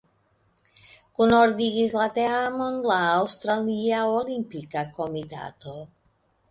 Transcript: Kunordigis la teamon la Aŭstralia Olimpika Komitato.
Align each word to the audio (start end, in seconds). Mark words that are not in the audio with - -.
Kunordigis 1.19 1.93
la 1.99 2.07
teamon 2.15 2.81
la 2.93 2.99
Aŭstralia 3.21 4.03
Olimpika 4.17 4.87
Komitato. 4.99 5.81